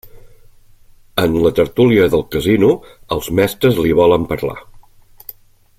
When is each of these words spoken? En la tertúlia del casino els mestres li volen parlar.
En 1.23 1.35
la 1.43 1.51
tertúlia 1.59 2.07
del 2.15 2.25
casino 2.35 2.71
els 3.17 3.29
mestres 3.41 3.79
li 3.85 3.95
volen 4.01 4.27
parlar. 4.33 4.57